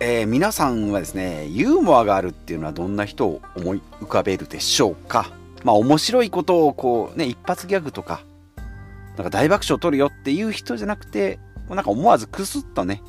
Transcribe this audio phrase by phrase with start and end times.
[0.00, 5.32] えー、皆さんはですね、ユーモアがあるっていうのはどんな人を思い浮かべるでしょうか？
[5.64, 8.22] まあ面白いことをこうね、一発ギャグとか、
[9.16, 13.02] なんか大爆笑を取るよっていう人じゃなくて、なんか思わずクスッとね、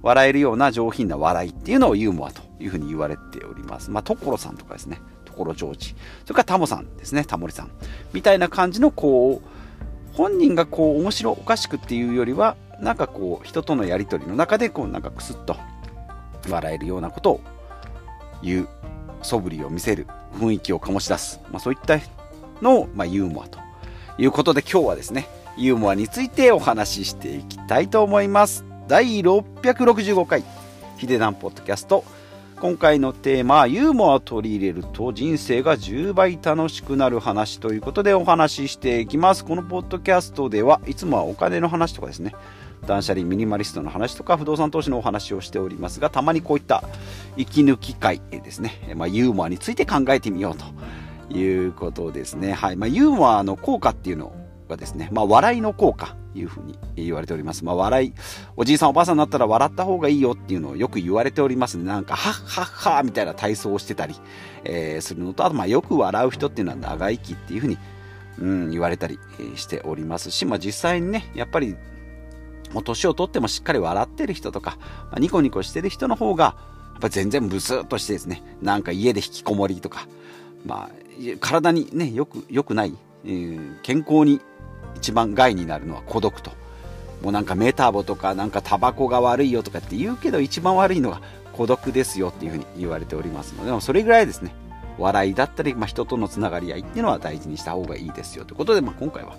[0.00, 3.90] 笑えるような上品な笑いっていうのをユーモアというふうに言われております。
[3.90, 5.94] まあ、所さんとかですね、所ジョージ。
[6.24, 7.70] それからタモさんですね、タモリさん。
[8.14, 15.56] みたいな感じのこう、本人がこう面白おかしくっていうよりは、なんかこう人とのやり取りの中でこうなんかクスッと
[16.48, 17.40] 笑えるようなことを
[18.42, 18.68] 言う
[19.22, 21.98] 素振りを見せる雰囲気を醸し出す、まあ、そういった
[22.60, 23.58] のを、まあ、ユーモアと
[24.18, 28.64] いうことで今日はですねユーモアについてお話ししていきたいと思います。
[28.88, 30.42] 第665回
[30.98, 32.04] ヒデダンポッドキャスト。
[32.60, 39.44] 今回のテーマはユーモアを取り入れると人生が10倍楽しくなる話ということでお話ししていきます。
[39.44, 42.34] このポッドキャストではいつもはお金の話とかですね。
[42.84, 46.84] 断捨離ミニマリストの話とか不動産投資のお話をしておりますがたまにこういった
[47.36, 54.34] 息抜き会ですね、まあ、ユーモアについて考えてみようということですね、はいまあ、ユーモアの効果っていうの
[54.68, 57.64] がですね、まあ、笑いの効果いうふうに言われております。
[57.64, 58.14] まあ、笑い、
[58.56, 61.84] おじいさんおばあさんになったら笑った方がいいよっていうのをよく言われておりますね。
[61.84, 62.64] なんか、はっはっ
[62.96, 64.14] はみたいな体操をしてたり、
[64.64, 67.78] えー、するのと、あと、まあ、よく笑う人っていうのは長生きっていうふうに、
[68.38, 69.18] うん、言われたり
[69.54, 71.76] しておりますし、まあ、実際にね、やっぱり
[72.74, 74.76] もう年を取ってもしっかり笑ってる人とか、
[75.10, 76.56] まあ、ニコニコしてる人の方が、
[76.92, 80.08] やっぱ全然ブスッとしてですね、なんか家で引きこもりとか、
[80.66, 84.40] まあ、体にね、よく、良くない、えー、健康に
[84.96, 86.50] 一番害になるのは孤独と。
[87.22, 94.52] もうなんかメタボとか、なんかタバコが悪いよとかって言うけど、一番悪いのは孤独ですよっていうふうに言われておりますので、それぐらいですね、
[94.98, 99.36] 笑いだったり、まあ、人とのつながり合いっていうのは大事にした方がいいですよということで、まあ、今回は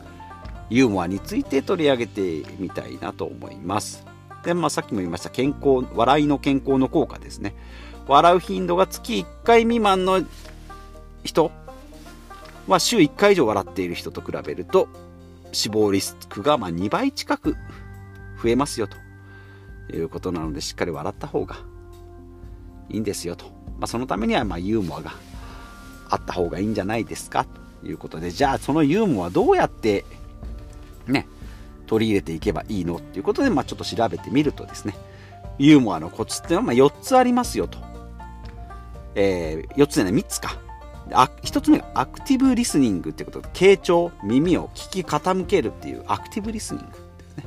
[0.69, 4.05] ユーモアについて取り上げてみたいなと思います。
[4.43, 7.55] で、まあ、さっきも言いました健康、笑いの健康の効果ですね。
[8.07, 10.23] 笑う頻度が月1回未満の
[11.23, 11.51] 人
[12.67, 14.87] は週1回以上笑っている人と比べると
[15.51, 17.55] 死亡リスクがま2倍近く
[18.41, 18.97] 増えますよと
[19.95, 21.57] いうことなのでしっかり笑った方が
[22.89, 23.45] いいんですよと、
[23.79, 25.13] まあ、そのためにはまユーモアが
[26.09, 27.45] あった方がいいんじゃないですか
[27.81, 30.05] ということでじゃあそのユーモアどうやって、
[31.85, 34.95] 取り入れていけばいいのっていうことで、まあ、ちょっと調べてみるとですね、
[35.57, 37.77] ユーモアのコツっていうのはま4つありますよと。
[39.15, 40.59] えー、4つでね、3つか。
[41.11, 47.45] あ1つ目がアクティブリスニングってこと、傾聴、耳を聞き傾けるっていうアクティブリスニングですね。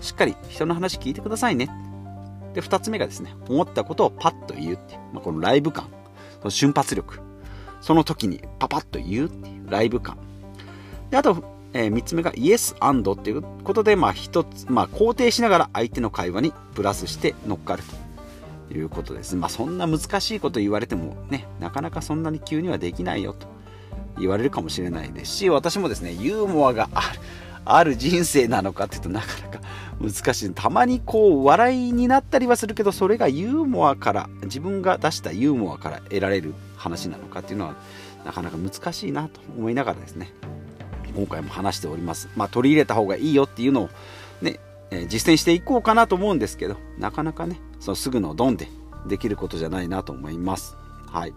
[0.00, 1.68] しっかり人の話聞いてくださいね。
[2.54, 5.88] で、2つ目がですね、思ったことをパッと言うっていう、まあ、このライブ感、
[6.38, 7.18] その瞬発力、
[7.80, 10.16] その時にパパッと言うっていうライブ感。
[11.10, 17.82] で、あと、えー、3つ目が Yes and っていうことで、まあ、一つ、まあ、肯定しながら相手の会話にプラスして乗っかる
[18.68, 19.34] ということです。
[19.34, 23.48] まあ、そんな難しいこと言われてもね、なかなかそんなに急にはできないよと
[24.18, 27.20] 言われるかもしれないですし、私もですね、ユーモアがある、
[27.64, 29.60] ある人生なのかっていうとなかなか
[30.00, 30.50] 難しい。
[30.54, 37.74] たまにこう、笑いになったりはするけど、それがユーモアから、自分が出したユーモアから得られる話なのかっていうのは、
[38.24, 40.32] なかなか難しいなと思いながらですね、
[41.14, 42.28] 今回も話しております。
[42.36, 43.90] まあ、取り入れた方がいいよっていうのを
[44.42, 44.60] ね、
[44.90, 48.68] えー、実践していこうかなと思うんですけど、なかなかね、そのすぐのドンで
[49.06, 50.76] できることじゃないなと思います。
[51.06, 51.34] はい。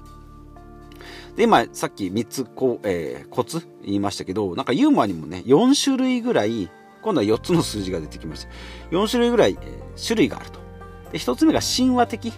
[1.35, 6.69] で、今、さっき3つこう、えー、コツ言いましたけど、なんかユーモアにもね、4種類ぐらい、
[7.01, 8.49] 今度は4つの数字が出てきました。
[8.91, 10.59] 4種類ぐらい、えー、種類があると。
[11.11, 12.33] で、1つ目が神話的。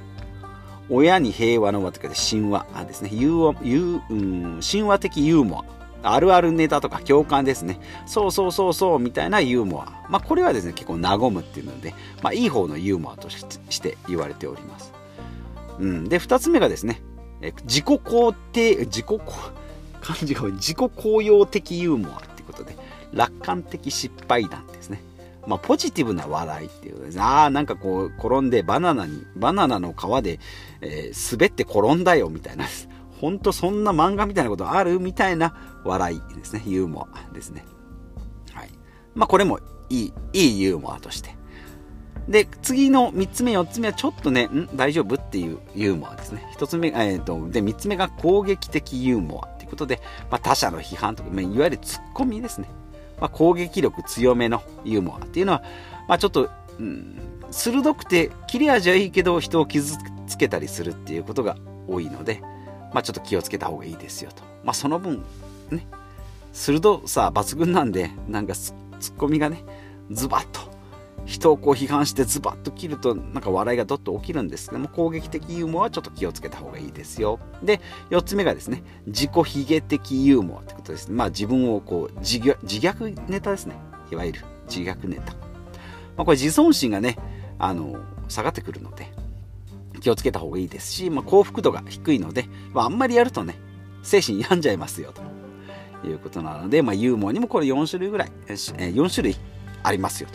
[0.91, 3.11] 親に平和の和というか神話ですね。
[3.13, 5.78] ユー、うん、神話的ユーモア。
[6.03, 7.79] あるあるネタとか共感ですね。
[8.05, 10.05] そうそうそうそうみたいなユーモア。
[10.09, 14.93] まあこれはですね、結構和むっていうので、まあいい方のユーモアとして言われております。
[15.79, 16.09] うん。
[16.09, 17.01] で、二つ目がですね、
[17.63, 19.05] 自己肯定、自己、
[20.01, 22.75] 漢字が自己高揚的ユーモアっていうことで、
[23.13, 25.01] 楽観的失敗談ですね。
[25.47, 27.21] まあ、ポジティブな笑いっていうですね。
[27.21, 30.39] ああ、なんかこう、転んでバナナに、バナナの皮で、
[30.81, 32.65] えー、滑って転んだよみたいな。
[33.19, 36.63] ほんとそんな漫画みたいなことあるみたいな笑いですね。
[36.65, 37.65] ユーモアですね。
[38.53, 38.69] はい。
[39.13, 41.35] まあこれもいい、いいユーモアとして。
[42.29, 44.69] で、次の3つ目、4つ目はちょっとね、ん？
[44.75, 46.45] 大丈夫っていうユーモアですね。
[46.57, 49.99] 1つ目、えっ、と、で、3つ目が攻撃的ユーモアっていうことで、
[50.29, 52.69] まあ他者の批判とか、まあ、いわゆるツッコミですね。
[53.19, 55.63] まあ攻撃力強めのユーモアっていうのは、
[56.07, 56.49] まあちょっと、
[56.79, 57.19] うん、
[57.51, 61.57] 鋭くて切れ味はいいけど人を傷つけたりするっていうことが
[61.87, 62.41] 多いので、
[62.93, 64.43] まあ、ちょっと気をつけた方がいいですよと。
[64.63, 65.23] まあ、その分、
[65.71, 65.87] ね、
[66.53, 69.63] 鋭さ抜群なんで、なんかツッコミがね、
[70.11, 70.69] ズバッと
[71.25, 77.39] 人をこう批判してズバッと切るとなんか笑いがどっと起きるんですけども攻撃的ユーモアはちょっと気をつけた方がいいですよ。
[77.63, 81.15] で4つ目がですね自己卑下的ユーモアってことですね。
[81.15, 83.75] まあ自分をこう自虐ネタですね。
[84.11, 87.17] いわゆる自虐ネタ、まあ、これ自尊心がね
[87.59, 87.95] あの
[88.27, 89.11] 下がってくるので
[89.99, 93.59] 気をつけた方がいいですし、まあ、幸福度が低いので、まあ、あんまりやるとね
[94.03, 99.35] 精神病んじゃいますよということなので、まあ、ユーモアにもこれ4種類ぐらい4種類
[99.83, 100.29] ありますよ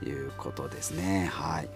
[0.00, 1.30] ということですね。
[1.32, 1.68] はい。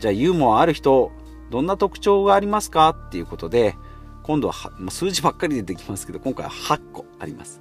[0.00, 1.10] じゃあユーモアある人
[1.50, 2.90] どんな特徴がありますか？
[2.90, 3.74] っていうことで
[4.22, 7.60] 今度は数字ばっかり出てきますけど今回は8個あります。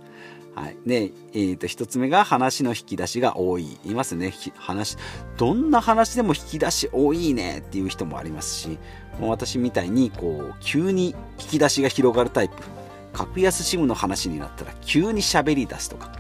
[0.56, 0.78] はい。
[0.86, 3.78] で、えー、と、一つ目が話の引き出しが多い。
[3.86, 4.34] いますね。
[4.56, 4.98] 話、
[5.38, 8.80] どんな話でも引き出し多いねっていう人もありますし、
[9.20, 12.56] もう私みたいに、こう、急に引き出しが広がるタイプ。
[13.16, 16.12] 格安シムの話になったら急に喋り出すとか、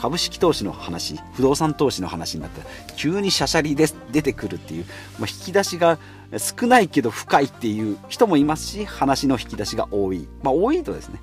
[0.00, 4.84] 株式投資の話、不動産投資の話になったら急にしゃしゃりで出てくるっていう、
[5.20, 5.98] まあ、引き出しが
[6.38, 10.28] 少ないけど深いっていう人もいますし、話の引き出しが多い。
[10.42, 11.20] まあ、多いとですね、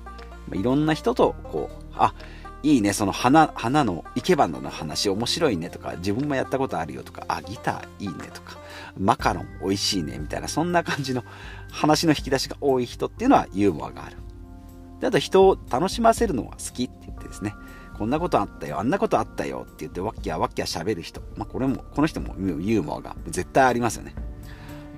[0.48, 2.14] まあ、いろんな人と、こう、あ、
[2.62, 8.58] いいね、その花、花の生け花の話面白いねとか、自分もやったことあるよとか、あ、ギターいいねとか、
[8.98, 11.24] マカロン美味しいねみたいな、そんな感じの
[11.70, 14.16] 話の引き出しが多い人っていうのはユーモアがある。
[15.00, 17.54] で、あと人を楽しませるのが好きって言ってですね、
[17.96, 21.22] こんなことあったよ、あんなことあったよって言って、わっきゃわっきゃ喋る人。
[21.36, 24.14] まあ、これも、この人もユーモアが絶対ありますよね。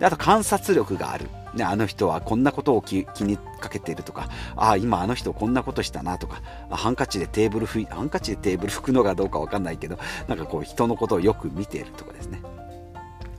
[0.02, 1.28] で、あと観察力がある。
[1.54, 12.43] ね、あの人はこんなことを気にかけているとか、ああ、今あの人こんなことしたなとか、ハンカチでテーブル拭い、ハンカチでテーブル拭くのがどうかわかんないけど、なんかこう人のことをよく見ているとかですね。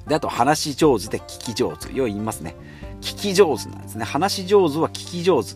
[0.08, 1.92] で、あと話し上手で聞き上手。
[1.94, 2.56] よう言いますね。
[3.02, 4.06] 聞き上手なんですね。
[4.06, 5.56] 話し上手は聞き上手。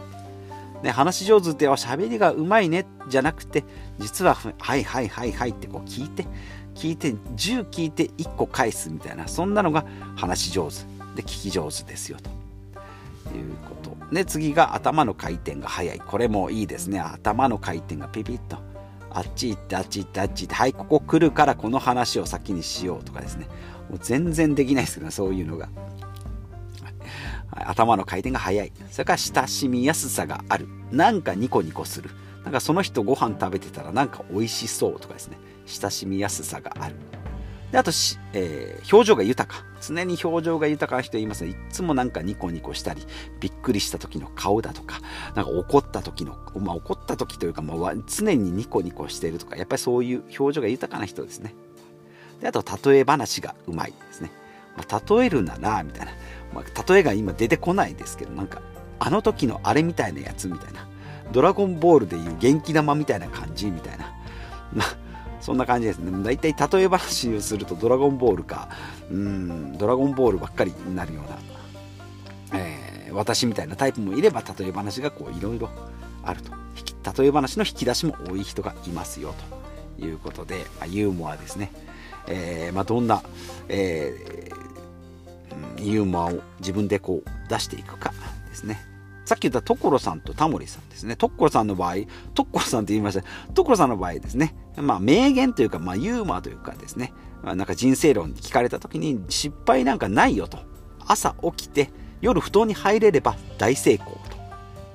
[0.84, 3.64] ね、話し上手っては喋りがうまいねじゃなくて、
[3.98, 6.26] 実は、はいはいはいはいってこう聞いて、
[6.76, 9.86] 聞いて、10聞いて1個返すみたいな、そんなのが
[10.18, 12.30] 話し上手で聞き上手ですよと。
[13.36, 14.14] いうこと。
[14.14, 16.00] で次が頭の回転が速い。
[16.00, 17.00] これもいいですね。
[17.00, 18.58] 頭の回転がピピッと。
[19.10, 20.56] あっち行ってあっち行ってあっち行って。
[20.56, 23.48] はいここ来るからこの話を先にしようとかですね。
[23.90, 25.70] もう全然できないですけど、ね、そういうのが、
[27.52, 28.72] 頭の回転が速い。
[28.92, 30.68] それから親しみやすさがある。
[30.92, 32.12] なんかニコニコする。
[32.44, 35.38] なんかその人ご飯食べてたらなんか美味しそうとかですね。
[35.66, 36.96] 親しみやすさがある。
[37.72, 39.66] であとし、えー、表情が豊か。
[39.82, 41.52] 常に表情が豊かな人いますね。
[41.52, 43.06] いつもなんかニコニコしたり、
[43.40, 45.00] びっくりした時の顔だとか、
[45.36, 51.54] なんか怒った時の、まあ怒った時というか、まあ、常にニコニコしているとか、やっぱりそういう表情が豊かな人ですね。
[52.42, 54.32] であと、例え話がうまいですね。
[54.76, 56.12] まあ、例えるなら、みたいな。
[56.54, 58.62] まあ、例えが今出てこないですけど、なんか、
[59.00, 60.88] あの時のあれみたいなやつみたいな。
[61.32, 64.14] ドラゴンボールでいう元気玉みたいな感じみたいな。
[65.48, 66.12] そんな感じですね。
[66.26, 68.68] 大体例え話をするとドラゴンボールか、
[69.10, 71.22] うん、ドラゴンボールばっかりになるよ
[72.52, 75.70] うな、えー、私みたいなタイプもいれば例え話がこういろいろ
[76.22, 76.52] あると。
[77.22, 79.34] 例え話の引き出しも多い人がいますよ
[79.98, 81.72] ということで、まあ、ユーモアですね。
[82.28, 83.24] えー、まあ、どんな、
[83.70, 88.12] えー、ユーモアを自分でこう出していくか
[88.50, 88.86] ですね。
[89.28, 91.18] さっき言った所さんとタモリさんですね。
[91.18, 91.96] 所さんの場合、
[92.34, 93.26] 所さんって言いました。
[93.54, 94.56] 所さんの場合ですね。
[94.78, 97.12] まあ、名言というか、まあ、ユーモアというかですね。
[97.44, 100.60] あ、なんか人生論に聞かれた時に失敗なんかないよと。
[101.06, 101.90] 朝起きて
[102.22, 104.38] 夜布団に入れれば大成功と。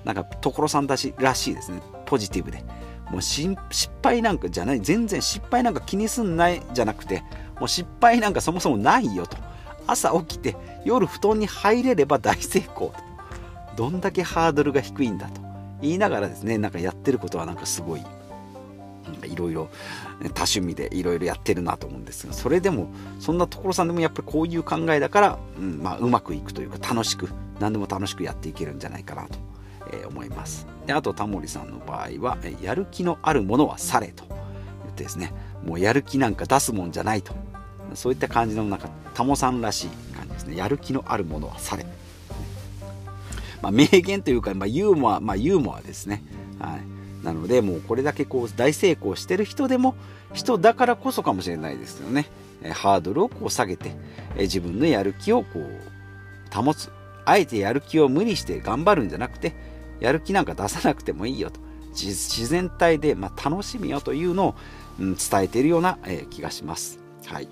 [0.06, 1.82] なんか所さんだしらしいですね。
[2.06, 2.64] ポジティブで。
[3.10, 3.54] もう失
[4.02, 4.80] 敗なんかじゃない。
[4.80, 7.22] 全然失敗なんか気にすんないじゃなくて、
[7.60, 9.36] もう失敗なんかそもそもないよと。
[9.86, 13.11] 朝起きて夜布団に入れれば大成功と。
[13.76, 15.40] どんだけハードルが低いんだと。
[15.82, 18.04] 言いながらですねなんかやってることはなんかすごい
[19.24, 19.68] いろいろ
[20.34, 22.88] 多趣味でいろいろやってるなと思うんですがそれでも
[23.18, 29.38] そんな所さんでもやっぱりこういう考えだから、うんまあ、うまくいくというか楽しく何でも楽しくやっていけるんじゃないかなと、
[29.92, 30.66] え、思います。
[30.86, 34.24] であとタモリさんの場合はやる気のあるものはされと。
[34.28, 35.32] 言ってですね
[35.64, 37.34] もうやる気なんか出すもんじゃないと。
[37.94, 40.56] そういった感じのなんかタモさんらしい感じですね。
[40.56, 41.84] やる気のあるものはされ。
[43.62, 46.22] まあ、名言というか、まあ、ユーモア、まあ、ユーモアですね。
[46.58, 47.24] はい。
[47.24, 49.94] なので、もうこれだけこう大成功してる人でも、
[50.34, 52.26] 人だからこそかもしれないですよね。
[52.72, 53.92] ハードルをこう下げて、
[54.36, 56.90] 自分のやる気をこう保つ。
[57.24, 59.54] あえてやる気を無理して頑張るんじゃなくて、
[60.00, 61.60] やる気なんか出さなくてもいいよと。
[61.90, 64.54] 自然体で、まあ、楽しみよというのを、
[64.98, 66.98] うん、伝えているような、えー、気がします。
[67.26, 67.48] はい。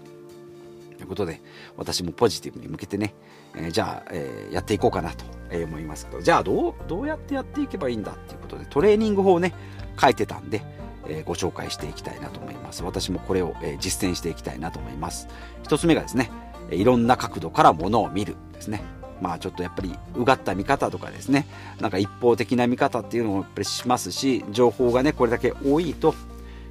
[1.01, 1.41] ということで、
[1.79, 3.15] 私もポジティブに向けてね、
[3.57, 9.55] えー、じゃあ、えー、やっていこうかなと思いますけど、じゃあどう、どうやってやっていけばいいんだっていうことで、トレーニング法をね、
[9.99, 10.63] 書いてたんで、
[11.09, 12.85] えー、ご紹介していきたいなと思います。
[12.85, 15.27] 私もこれを、え、実践していきたいなと思います。
[15.63, 16.31] 一つ目がですね
[16.71, 18.83] いろんな角度からものを見るですね。
[19.23, 21.47] まあちょっとやっぱりうがった見方とかですね。
[21.81, 26.15] なんか一方的な見方っていうのもやっぱりしますし情報がねこれだけ多いと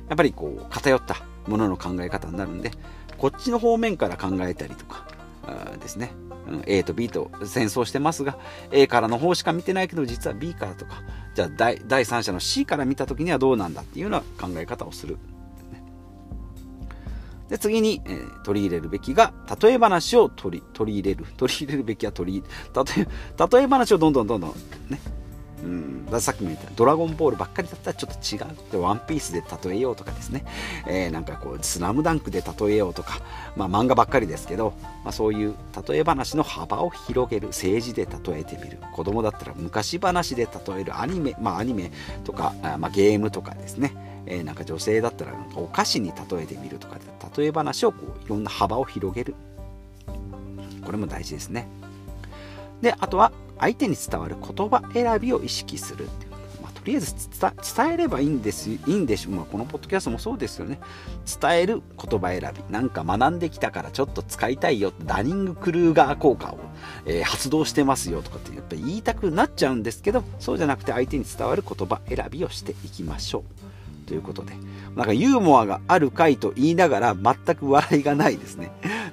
[0.08, 1.18] やっぱりこう偏った
[1.48, 2.72] ものの考え方になるんで
[3.20, 5.06] こっちの方面から考えたりとか
[5.80, 6.12] ですね
[6.66, 8.38] A と B と戦争してますが
[8.72, 11.04] A からの方しか見てないけど実は B からとか
[11.36, 11.50] じゃあ
[11.88, 15.18] 第三者の C から見た時にはどうなんだっていうような考え方をする。
[17.50, 23.08] で次に、えー、取り入れるべきが例え話を取り取り入れる取り入れるべきは取り例え
[23.52, 24.54] 例え話をどんどんどんどん
[24.88, 25.00] ね
[25.64, 30.46] うん、ださっきも言ったドラゴンボールばっかりだったらちょっと違うでワンピースで例えようとかですね、
[30.88, 33.22] えー、なんかこうスラムダンクで例えようとか、
[33.56, 34.74] まあ、漫画ばっかりですけど、
[35.04, 35.56] まあ、そういう
[35.88, 38.80] 例え話の幅を広げる政治で例えてみる。
[38.94, 41.92] 子供だったら昔話で例えるアニメまあアニメ
[42.24, 43.94] とかあ、まあ、ゲームとかですね、
[44.26, 49.36] えー、なんか女性だったらなんかお菓子に例えてみるとかで例え話をこういろんな幅を広げる。
[50.84, 51.68] これも大事ですね。
[52.82, 60.80] であとは相手に伝わる言葉選びを意識するっていう、まあ、とりあえず伝えればいいんですいいんでしょう、まあ、このポッドキャストもそうですよね。
[61.42, 62.74] 伝える言葉選び。
[62.74, 64.94] なんか学んできたからちょっと使いたいよ。
[65.06, 66.60] ダニング・クルーガー効果を、
[67.06, 74.08] えー、発動してますよとかってやっぱり言いたくなっちゃうんですけどそうじゃなくて相手に伝わる言葉選びをしていきましょう。
[74.08, 74.54] ということで。
[74.96, 78.72] なんかユーモアがある回と言いながら全く笑いがないですね。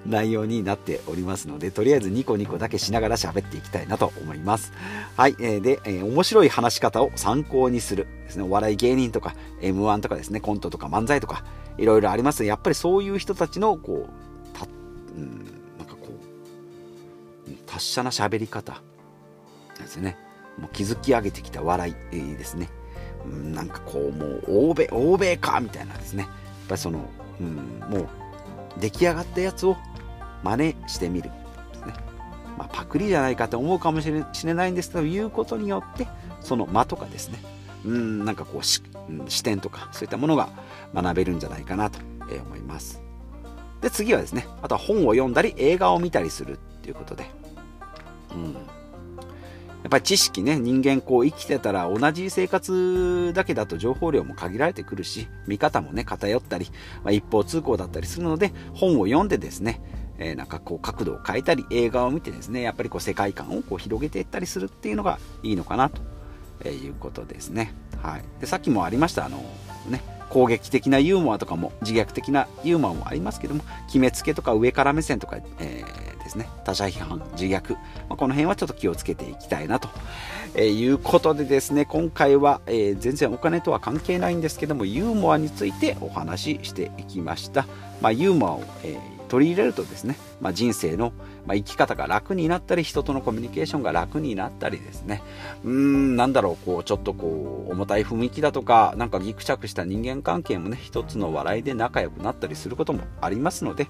[0.09, 4.73] 内容になっておりますのでとりあえずニコニコだけしながら喋っていきたいなと思います。
[5.17, 8.45] はい、えー、で、えー、面白い話し方を参考にするですね。
[8.45, 10.41] お笑い芸人とか M1 とかですね。
[10.41, 11.45] コントとか漫才とか
[11.79, 12.45] いろいろあります。
[12.45, 14.67] やっぱりそういう人たちのこうた、
[15.17, 15.45] うん、
[15.79, 16.09] なんかこ
[17.49, 18.83] う達者な喋り方。
[19.79, 20.17] ですね。
[20.59, 22.71] もう築き上げてきた笑いですね。
[23.25, 26.23] うんなんかこうもう欧米欧米かみたいなですね。
[26.25, 26.33] やっ
[26.69, 27.09] ぱりその、
[27.41, 28.09] うん、もう
[28.81, 29.77] 出来上がったやつを
[30.43, 31.31] 真似してみる。
[31.73, 31.95] ですね、
[32.59, 36.07] まあ、パクリじゃないかと思うかもしれないんですけど言うことによって
[36.41, 37.39] その間とかですね。
[37.85, 40.49] うんなんかこうし、うん、視点とかそういったものが
[40.93, 42.01] 学べるんじゃないかなと
[42.45, 43.01] 思います。
[43.81, 47.31] で次はですねあとは本を読んだり映画を見たりするっていうことで。
[48.35, 48.77] うん。
[49.87, 56.67] やっぱり知識ね、人間こう生きてたら同じ生活だけだと情報量も限られてくるし、見方もね、偏ったり、
[57.05, 59.81] まあ、一方通行だったりするので、本を読んでですね、
[60.19, 67.73] えー、なんかこう角度を変えたり、映画を見てですね、やっぱりこう世界観をこう広げていったりするっていうのがいいのかなということですね。
[68.03, 68.25] はい。
[68.41, 69.39] で、さっきもありました、あの、
[69.89, 77.81] ね、攻撃的なユーモアとかも自虐的なユーモアもありますけども決めつけとか上から目線とか、えーですね他者批判自虐、ま
[78.11, 79.89] あ、この辺はちょっと気をつけていきたいなと、
[80.55, 87.67] えー、いうことでですね今回は、えー、全然お金とは関係ないんですけどもユーモアについてお話ししていきました、
[88.01, 91.13] まあ、ユーモアを、えー取り入れるとですね、まあ、人生の、
[91.47, 95.23] ま生き方が楽になったり人とのコミュニケーションが楽になったりですね。
[95.65, 103.87] うんなんだろうこうちょっとこう重たい雰囲気だとかなんかギクシャクした人間関係もね一つの笑いで仲良くなったりすることもありますので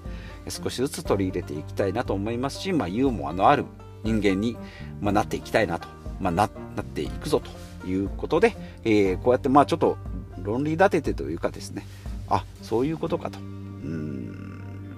[0.49, 3.65] 少しずつ取り入れていきたいなと思いますし、まあ、ユーモアのある
[4.03, 4.55] 人間に、
[5.01, 5.87] まなっていきたいなと、
[6.19, 7.41] ま、ななっていくぞ
[7.81, 9.97] ということで、えー、こうやってまあちょっと
[10.41, 11.85] 論理立ててというかですね
[12.29, 13.39] あそういうことかと。
[13.39, 14.16] うん。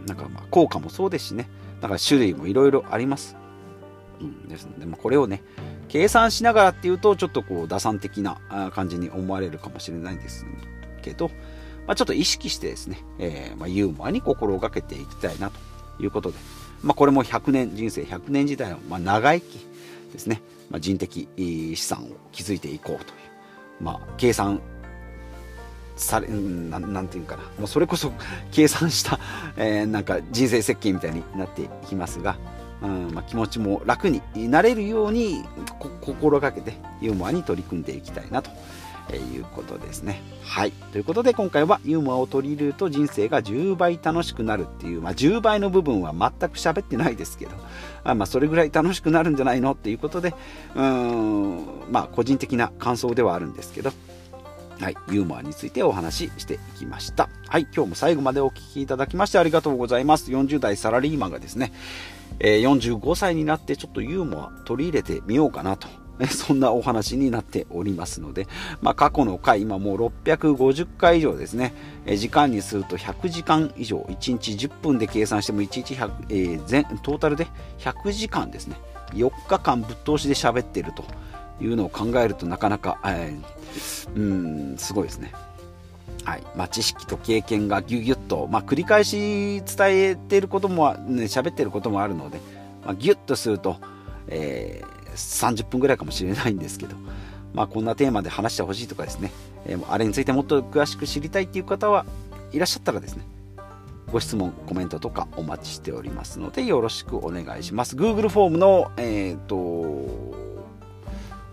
[0.10, 1.50] なんかま効果もそうですしね、
[1.82, 3.38] なんか種類もいろいろあります。
[4.20, 5.42] うん、ですので、まあ、これをね、
[5.88, 8.38] 計算しながらっていうと、ちょっとこう、打算的な
[8.74, 10.46] 感じに思われるかもしれないんです
[11.02, 11.30] けど、
[11.88, 16.38] まあ、ちょっと意識してですね、えー、まあ、ユーモアに心がけていきたいなということで、
[16.84, 19.58] まあ、これも100年、人生100年時代の、まあ、長生き
[20.12, 24.62] ですね、まあ、人的資産を築いていこうという、まあ、計算
[26.00, 28.12] されななんていうかなもうそれこそ
[28.52, 29.20] 計算した、
[29.58, 32.38] えー、なんか人生設計みたいになっていきますが、
[32.82, 35.44] うんまあ、気持ちも楽になれるように
[36.02, 38.50] 心がけてユーモアに取り組んでいきたいなと
[39.16, 40.22] いうことですね。
[40.44, 40.72] はい。
[40.72, 47.52] ということで今回はユーモアを取り入れると人生が10倍楽しくなるっていう、まあ、10倍の部分は全く喋ってないですけど、
[48.04, 49.72] あまあ、それぐらい楽しくなるんじゃないの？
[49.72, 50.34] っていうことで、
[50.76, 53.92] うん、まあ個人的な感想ではあるんですけど、
[54.80, 57.30] はい、ユーモアについてお話ししていきました。
[57.48, 60.32] はい、今日も最後までお聴きいただきましてありがとうございます。
[60.32, 61.74] 40代サラリーマンがですね、
[62.40, 65.88] えー、45歳になってちょっとユーモア取り入れてみようかなと。
[66.28, 68.48] そんなお話になっておりますので、
[68.82, 71.74] まあ、過去の回、今もう650回以上ですね、
[72.18, 78.76] 時間にすると100時間以上、1日10分で計算しても1日100、えー、全トータルで100時間ですね、
[79.14, 81.06] 4日間ぶっ通しで喋ってると
[81.62, 85.34] いうのを考えるとなかなか、えー、うんすごいですね。
[86.24, 86.44] はい。
[86.56, 92.40] まあ、知識と経験がギュギュッと、まあ、繰り返し伝えていることも、ね、喋ってることもあるので、
[92.86, 93.78] まあ、ギュッとすると、
[94.28, 96.96] えー、30分ぐらいかもしれないんですけど、
[97.54, 99.32] まあ、こんなテーマで話してほしいとかですね、
[99.66, 102.06] えー、あれについてもっと詳しく知りたいっていう方は
[102.52, 103.26] いらっしゃったらですね
[104.12, 107.96] ご質問、コメントとかお待ちしておりますので、よろしくお願いします。
[107.96, 110.49] Google フォームの、えっ、ー、と、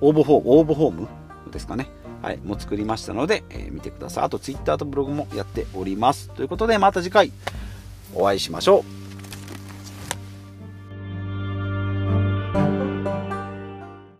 [0.00, 1.08] 応募フォーム、応募フォーム
[1.52, 1.88] ですかね。
[2.22, 4.24] はい、も作りましたので、えー、見てください。
[4.24, 6.30] あと Twitter とブログもやっております。
[6.30, 7.32] ということで、また次回
[8.14, 9.05] お会いしましょう。